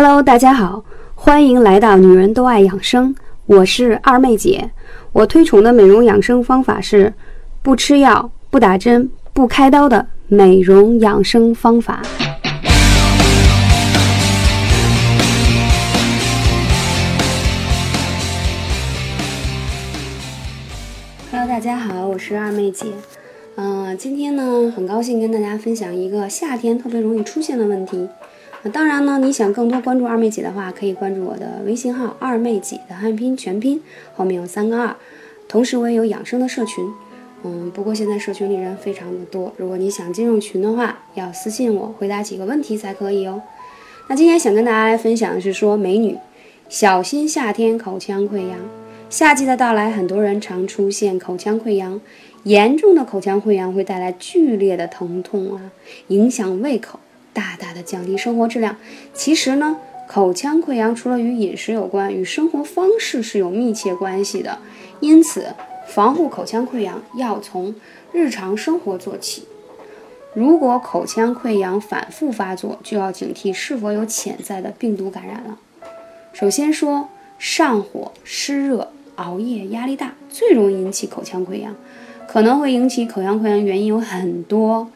[0.00, 0.84] Hello，大家好，
[1.16, 3.16] 欢迎来到女人都爱养生，
[3.46, 4.70] 我是二妹姐。
[5.10, 7.12] 我推崇的美容养生方法是
[7.62, 12.00] 不吃药、不打针、不开刀的美容养生方法。
[21.32, 22.86] Hello，大家好，我是二妹姐。
[23.56, 28.08] 嗯、今天呢，很高兴跟大家分享一个夏天特别容易出现的问题。
[28.62, 33.80] 那当然呢，你想更多关注二妹姐的话，可以关注我的微信号“二妹姐”的汉拼全拼，
[34.14, 34.96] 后面有三个二。
[35.46, 36.84] 同时，我也有养生的社群。
[37.44, 43.40] 嗯，不过现在社群里人非常的多，如果你想进入群的话，要私信我回答几个问题才可以哦。
[44.08, 46.18] 那今天想跟大家来分享的是说，美女
[46.68, 48.58] 小心夏天口腔溃疡。
[49.08, 52.00] 夏季的到来，很多人常出现口腔溃疡，
[52.42, 55.70] 严重的口腔溃疡会带来剧烈的疼痛啊，
[56.08, 56.98] 影响胃口，
[57.38, 58.76] 大大的降低生活质量。
[59.14, 59.76] 其实呢，
[60.08, 64.58] 口腔溃疡除了与饮食有关，与生活方式是有密切关系的。
[64.98, 65.54] 因此，
[65.86, 67.76] 防护口腔溃疡要从
[68.12, 69.44] 日常生活做起。
[70.34, 75.56] 如果口腔溃疡反复发作，就要警惕是否有潜在的病毒感染了。
[76.32, 77.08] 首先说，
[77.38, 81.72] 上火、湿热、熬夜、压力大最容易引起口腔溃疡。
[82.26, 84.90] 可能会引起口腔溃疡原因有很多，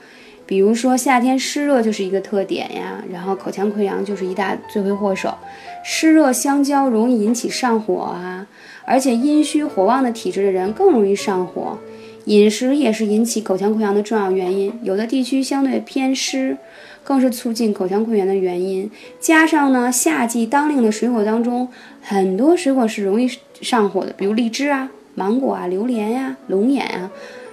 [0.52, 5.32] 比如说夏天湿热就是一个特点呀，然后口腔溃疡就是一大罪魁祸首。
[5.82, 8.46] 湿热相交容易引起上火啊，
[8.84, 11.78] 而且阴虚火旺的体质的人更容易上火。
[12.26, 16.54] 饮食也是引起口腔溃疡的重要原因，有的地区相对偏湿，
[17.02, 18.90] 更是促进口腔溃疡的原因。
[19.18, 21.66] 加上呢，夏季当令的水果当中，
[22.02, 23.26] 很多水果是容易
[23.62, 27.10] 上火的，比如荔枝啊、芒果啊、榴莲呀、龙眼啊，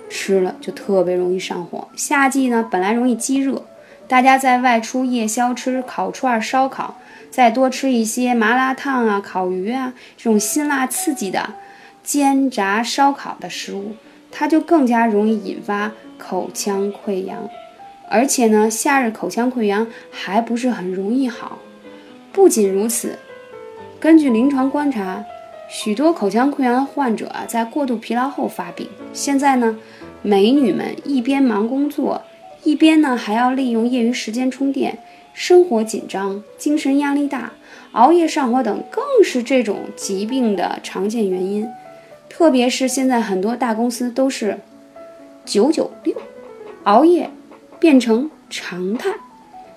[0.10, 1.88] 吃了就特别容易上火。
[1.96, 3.64] 夏季呢，本来容易积热，
[4.08, 6.98] 大家在外出夜宵吃烤串、烧烤，
[7.30, 11.54] 再多吃一些麻辣烫啊、烤鱼啊这种辛辣刺激的
[12.04, 13.96] 煎炸烧烤的食物。
[14.32, 17.50] 它就更加容易引发口腔溃疡，
[18.10, 21.58] 而且呢，夏日口腔溃疡还不是很容易好。
[22.32, 23.18] 不仅如此，
[24.00, 25.26] 根据临床观察，
[25.70, 28.90] 许多口腔溃疡患者啊，在过度疲劳后发病。
[29.14, 29.78] 现在呢，
[30.24, 32.24] 美女们一边忙工作，
[32.64, 34.98] 一边呢还要利用业余时间充电，
[35.32, 37.54] 生活紧张，精神压力大，
[37.92, 41.68] 熬夜上火等，更是这种疾病的常见原因。
[42.28, 44.60] 特别是现在很多大公司都是
[45.46, 46.16] 九九六，
[46.84, 47.30] 熬夜
[47.80, 49.12] 变成常态，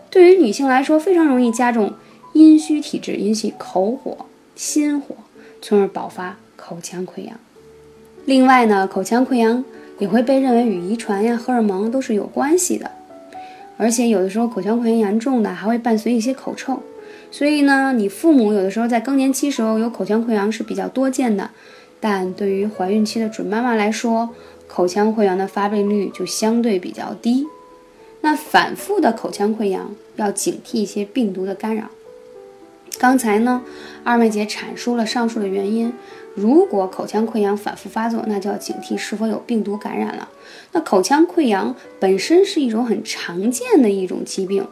[0.09, 1.93] 对于女性来说非常容易加重
[2.33, 5.15] 阴虚体质，引起口火、心火，
[5.63, 7.35] 从而爆发口腔溃疡。
[8.27, 9.65] 另外呢，口腔溃疡
[9.99, 12.91] 也会被认为与遗传呀、荷尔蒙都是有关系的，
[13.79, 16.83] 而且有的时候口腔溃疡严重的还会伴随一些口臭，
[17.31, 21.51] 所以呢，你父母有的时候在更年期时候有口腔溃疡是比较多见的。
[22.01, 24.31] 但对于怀孕期的准妈妈来说，
[24.67, 27.47] 口腔溃疡的发病率就相对比较低。
[28.23, 31.91] 那反复的口腔溃疡要警惕一些病毒的干扰。
[33.03, 33.61] 刚才呢，
[34.05, 35.93] 二妹姐阐述了上述的原因。
[36.37, 40.29] 如果口腔溃疡反复发作，那就要警惕是否有病毒感染了。
[40.71, 44.65] 那口腔溃疡本身是一种很常见的一种疾病。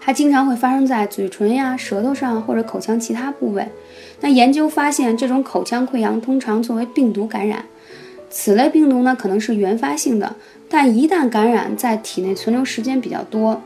[0.00, 3.68] 它经常会发生在嘴唇呀、舌头上或者口腔其他部位。
[4.22, 7.66] 那研究发现，这种口腔溃疡通常作为病毒感染。
[8.30, 10.34] 此类病毒呢，可能是原发性的，
[10.70, 13.60] 但一旦感染，在体内存留时间比较多，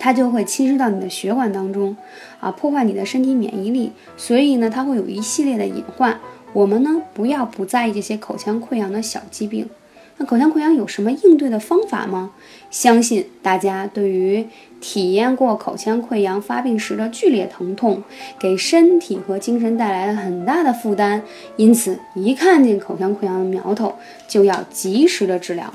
[0.00, 1.96] 它就会侵蚀到你的血管当中，
[2.40, 3.92] 啊，破坏你的身体免疫力。
[4.16, 6.18] 所以呢，它会有一系列的隐患。
[6.52, 9.68] 我们呢，不要不在意这些口腔溃疡的小疾病。
[10.16, 12.32] 那口腔溃疡有什么应对的方法吗？
[12.70, 14.46] 相信大家对于
[14.80, 18.02] 体验过口腔溃疡发病时的剧烈疼痛，
[18.38, 21.22] 给身体和精神带来了很大的负担，
[21.56, 23.94] 因此一看见口腔溃疡的苗头，
[24.28, 25.72] 就要及时的治疗。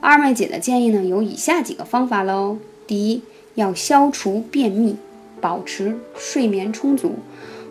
[0.00, 2.58] 二妹姐的建议呢，有以下几个方法喽。
[2.86, 3.22] 第一，
[3.54, 4.96] 要消除便秘，
[5.40, 7.16] 保持睡眠充足。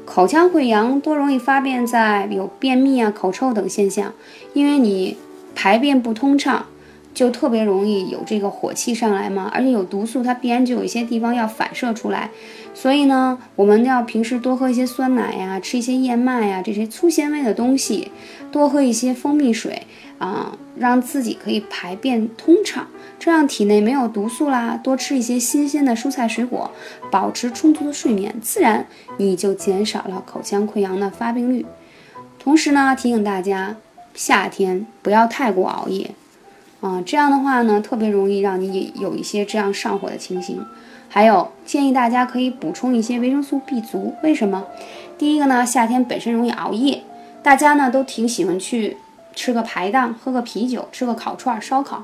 [0.06, 4.14] 口腔溃疡多容易发病在有便秘啊、口臭等现象，
[4.54, 5.18] 因为你。
[5.54, 6.66] 排便不通畅，
[7.14, 12.30] 就特别容易有这个火气上来嘛，而且有毒素，它必然就有一些地方要反射出来。
[12.74, 18.12] 所以呢，我们要平时多喝一些酸奶呀，吃一些燕麦呀这些粗纤维的东西，
[18.52, 19.86] 多喝一些蜂蜜水
[20.18, 22.88] 啊，让自己可以排便通畅，
[23.20, 24.80] 这样体内没有毒素啦。
[24.82, 26.72] 多吃一些新鲜的蔬菜水果，
[27.12, 28.88] 保持充足的睡眠，自然
[29.18, 31.66] 你就减少了口腔溃疡的发病率。
[32.40, 33.76] 同时呢，提醒大家。
[34.14, 36.14] 夏天不要太过熬夜，
[36.82, 40.66] 啊，这样的话呢，特别容易让你有一些这样上火的情形。
[41.08, 44.66] 还有建议大家可以补充一些维生素 B 族，为什么？
[45.18, 47.04] 第一个呢，夏天本身容易熬夜，
[47.44, 48.98] 大家呢都挺喜欢去
[49.36, 52.04] 吃个排档，喝个啤酒，吃个烤串、烧烤，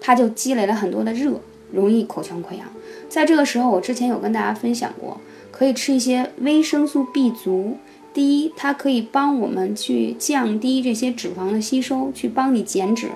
[0.00, 1.40] 它就积累了很多的热，
[1.72, 2.66] 容易口腔溃疡。
[3.08, 5.18] 在这个时候，我之前有跟大家分享过，
[5.50, 7.78] 可以吃一些维生素 B 族。
[8.12, 13.10] 第一，它可以帮我们去降低这些脂肪的吸收，去帮你减脂。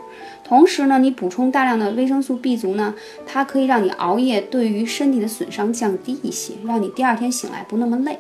[0.53, 2.95] 同时呢，你补充大量的维生素 B 族呢，
[3.25, 8.19] 它可以让你熬夜对于身体的损伤降低一些，让你第二天醒来不那么累。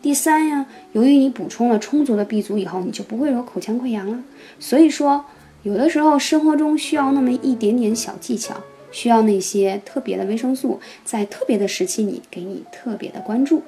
[0.00, 4.18] 第三呀，由于你补充了充足的 B 族以后，你就不会有口腔溃疡了。
[4.58, 5.26] 所以说，
[5.62, 8.54] 有的时候生活中需要那么一点点小技巧，
[8.90, 13.62] 需要那些特别的维生素，在特别的时期里给你特别的关注。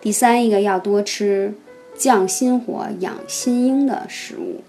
[0.00, 1.54] 第三一个要多吃。
[1.94, 4.62] 降心火、养心阴的食物，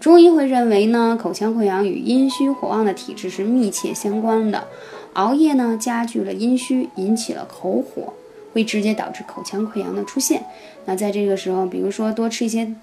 [0.00, 4.66] 中医会认为呢，口腔溃疡与阴虚火旺的体质是密切相关的。
[5.12, 8.12] 熬夜呢，加剧了阴虚，引起了口火，
[8.52, 10.44] 会直接导致口腔溃疡的出现。
[10.86, 12.74] 那在这个时候，比如说多吃一些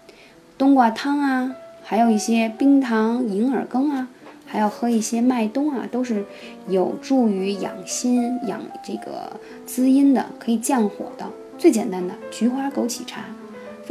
[0.58, 1.54] 冬瓜汤啊，
[1.84, 4.08] 还有一些冰糖银耳羹啊，
[4.46, 6.24] 还要喝一些麦冬啊，都是
[6.70, 11.30] 有助于养心、养这个滋阴的，可以降火的。
[11.58, 13.26] 最简单的菊花枸杞茶。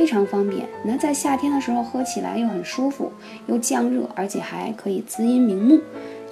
[0.00, 3.12] 非常方便，那在夏天的时候喝起来又很舒服，
[3.48, 5.78] 又降热，而且还可以滋阴明目，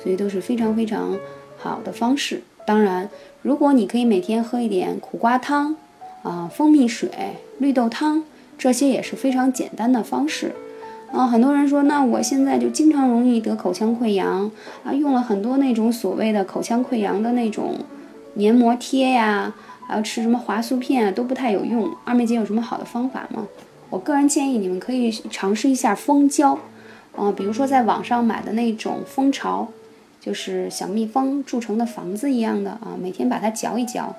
[0.03, 1.19] 所以都是非常非常
[1.59, 2.43] 好的方式。
[2.65, 3.11] 当然，
[3.43, 5.77] 如果你可以每天喝一点苦瓜汤，
[6.23, 7.11] 啊，蜂蜜水、
[7.59, 8.25] 绿豆汤，
[8.57, 10.55] 这些也是非常简单的方式。
[11.13, 14.51] 啊，很多人说，那我现在就经常容易得口腔溃疡，
[14.83, 17.75] 啊，用了很多那种所谓的口腔溃疡的那种
[18.33, 19.55] 黏膜贴呀。
[19.89, 21.91] 还要吃什么华素片啊，都不太有用。
[22.05, 23.49] 二妹姐有什么好的方法吗？
[23.89, 26.59] 我个人建议你们可以尝试一下蜂胶，
[27.17, 29.67] 啊，比如说在网上买的那种蜂巢，
[30.21, 34.15] 就是小蜜蜂筑成的房子一样的啊，每天把它嚼一嚼。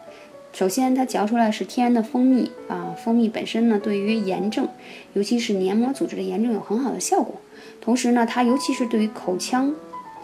[0.52, 4.68] 首先，它嚼出来是天然的蜂蜜啊，蜂蜜本身呢，对于炎症，
[5.14, 7.36] 尤其是黏膜组织的炎症有很好的效果。
[7.80, 9.72] 同时呢，它尤其是对于口腔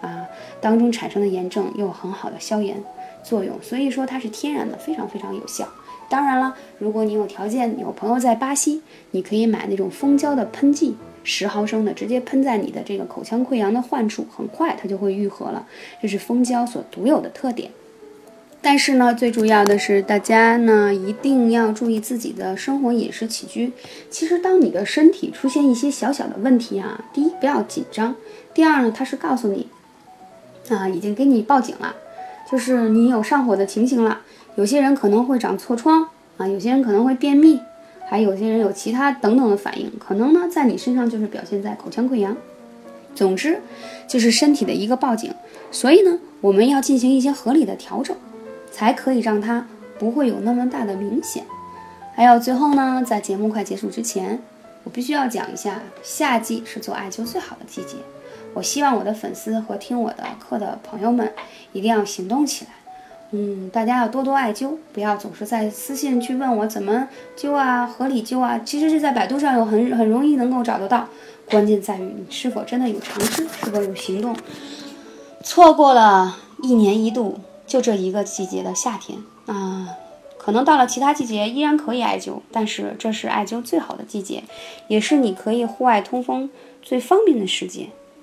[0.02, 0.26] 啊
[0.60, 2.84] 当中产生的炎症，又有很好的消炎。
[3.26, 5.68] 作用，所以说它是天然的，非常非常有效。
[6.08, 15.66] 当然了，如果你有条件，有朋友在巴西，你可以买那种蜂胶的喷剂，十毫升的，直接喷在你的这个口腔溃疡的患处，很快它就会愈合了。
[16.00, 17.72] 这是蜂胶所独有的特点。
[18.62, 23.74] 但是呢，最主要的是大家呢一定要注意自己的生活饮食起居。
[24.12, 28.16] 其实，当你的身体出现一些小小的问题啊，第一不要紧张，
[28.54, 29.68] 第二呢，它是告诉你
[30.70, 31.96] 啊，已经给你报警了。
[32.50, 34.22] 就是你有上火的情形了，
[34.56, 36.08] 有些人可能会长痤疮
[36.38, 37.60] 啊，有些人可能会便秘，
[38.08, 42.36] 还有些人有其他等等的反应，可能呢在你身上就是表现在口腔溃疡。
[43.16, 43.62] 总之，
[44.08, 45.34] 就是身体的一个报警，
[45.72, 48.16] 所以呢，我们要进行一些合理的调整，
[48.72, 49.66] 才可以让它
[49.98, 51.46] 不会有那么大的明显。
[52.14, 54.40] 还有最后呢，在节目快结束之前，
[54.84, 57.96] 我必须要讲一下，夏季是做艾灸最好的季节。
[58.56, 61.32] 我希望我的粉丝和听我的课的朋友们
[61.74, 62.72] 一定要行动起来，
[63.32, 68.58] 嗯，大家要多多艾灸，不要总是在私信去问我怎么灸啊，合理灸啊。
[68.64, 71.06] 其实是在百度上有很很容易能够找得到，
[71.52, 74.34] 关键在于你是否真的有尝试，是否有行动。
[75.44, 77.38] 错过了一年一度
[77.68, 79.98] 就这一个季节的夏天啊，
[80.38, 84.46] 可能到了其他季节依然可以艾灸，但是这是艾灸最好的季节，
[84.88, 86.50] 也是你可以户外通风
[86.82, 87.90] 最方便的时节。